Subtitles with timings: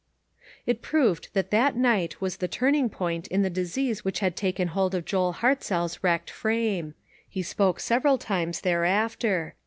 [0.65, 4.35] It proved that that night was the turn ing point in the disease which had
[4.35, 6.95] taken hold of Joel Hartzell's wrecked frame.
[7.29, 9.53] He spoke several times thereafter.